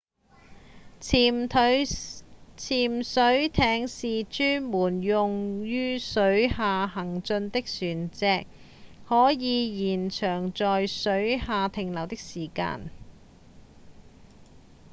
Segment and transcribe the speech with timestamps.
[0.99, 1.43] 潛
[3.03, 8.47] 水艇是專門用於水下行進的船隻
[9.07, 12.89] 可以延長在水下停留的時間